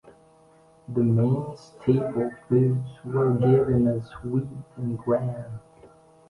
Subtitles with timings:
[0.95, 5.59] The main staple foods were given as wheat and gram.